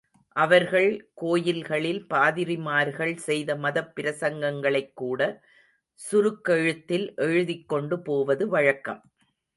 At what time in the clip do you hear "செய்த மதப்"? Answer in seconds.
3.15-3.91